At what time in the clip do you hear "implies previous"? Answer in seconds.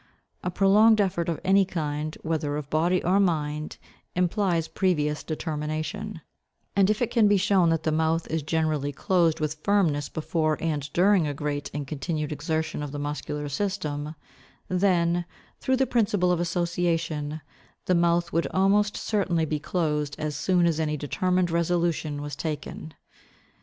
4.15-5.21